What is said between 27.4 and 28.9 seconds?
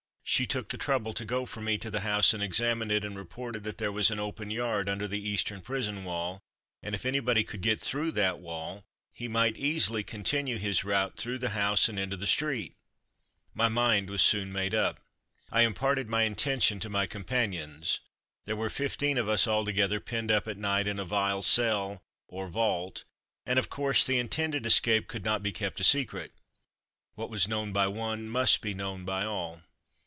known by one, must be